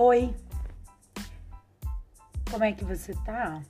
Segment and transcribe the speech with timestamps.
[0.00, 0.32] Oi,
[2.48, 3.60] como é que você tá?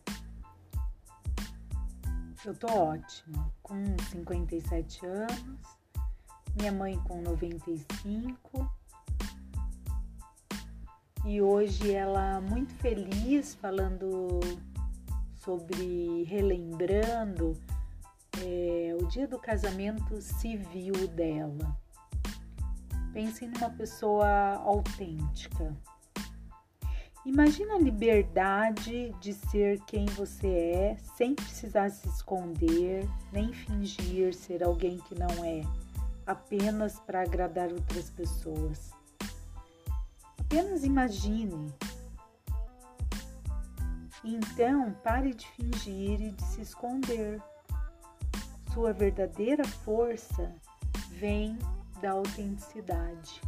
[2.45, 5.59] Eu tô ótima, com 57 anos,
[6.55, 8.71] minha mãe com 95
[11.25, 14.39] e hoje ela muito feliz falando
[15.35, 17.59] sobre relembrando
[18.45, 21.75] é, o dia do casamento civil dela.
[23.15, 25.75] Pense numa pessoa autêntica.
[27.29, 34.65] Imagina a liberdade de ser quem você é, sem precisar se esconder, nem fingir ser
[34.65, 35.61] alguém que não é,
[36.27, 38.93] apenas para agradar outras pessoas.
[40.41, 41.71] Apenas imagine.
[44.25, 47.43] Então, pare de fingir e de se esconder.
[48.73, 50.51] Sua verdadeira força
[51.11, 51.59] vem
[52.01, 53.43] da autenticidade.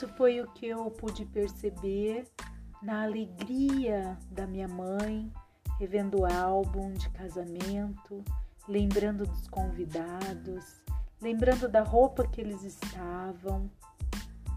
[0.00, 2.26] Isso foi o que eu pude perceber
[2.82, 5.30] na alegria da minha mãe,
[5.78, 8.24] revendo o álbum de casamento,
[8.66, 10.82] lembrando dos convidados,
[11.20, 13.70] lembrando da roupa que eles estavam.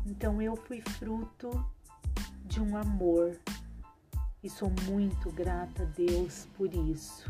[0.05, 1.51] Então eu fui fruto
[2.45, 3.37] de um amor
[4.41, 7.29] e sou muito grata a Deus por isso.